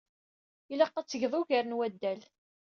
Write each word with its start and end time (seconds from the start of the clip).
Ilaq-ak 0.71 0.95
ad 0.99 1.07
tgeḍ 1.07 1.33
ugar 1.39 1.65
n 1.67 1.77
waddal. 1.77 2.21